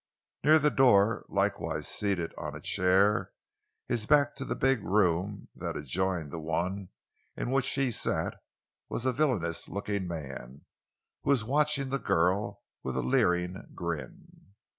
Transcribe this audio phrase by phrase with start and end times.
[0.43, 3.33] Near the door, likewise seated on a chair,
[3.87, 6.89] his back to the big room that adjoined the one
[7.37, 8.33] in which he sat,
[8.89, 10.65] was a villainous looking man
[11.21, 14.55] who was watching the girl with a leering grin.